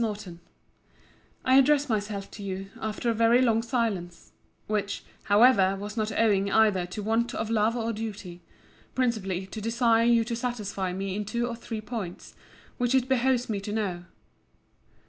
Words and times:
NORTON, 0.01 0.39
I 1.45 1.57
address 1.59 1.87
myself 1.87 2.31
to 2.31 2.41
you, 2.41 2.71
after 2.81 3.11
a 3.11 3.13
very 3.13 3.39
long 3.39 3.61
silence, 3.61 4.31
(which, 4.65 5.03
however, 5.25 5.75
was 5.79 5.95
not 5.95 6.11
owing 6.13 6.51
either 6.51 6.87
to 6.87 7.03
want 7.03 7.35
of 7.35 7.51
love 7.51 7.75
or 7.75 7.93
duty,) 7.93 8.41
principally 8.95 9.45
to 9.45 9.61
desire 9.61 10.03
you 10.05 10.23
to 10.23 10.35
satisfy 10.35 10.91
me 10.91 11.15
in 11.15 11.23
two 11.23 11.45
or 11.45 11.55
three 11.55 11.81
points, 11.81 12.33
which 12.79 12.95
it 12.95 13.07
behoves 13.07 13.47
me 13.47 13.59
to 13.59 13.71
know. 13.71 14.05